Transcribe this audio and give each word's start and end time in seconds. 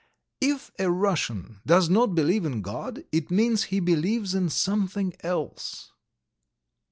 If 0.41 0.71
a 0.79 0.89
Russian 0.89 1.61
does 1.63 1.87
not 1.87 2.15
believe 2.15 2.43
in 2.43 2.63
God, 2.63 3.05
it 3.11 3.29
means 3.29 3.65
he 3.65 3.79
believes 3.79 4.33
in 4.33 4.49
something 4.49 5.13
else." 5.19 5.91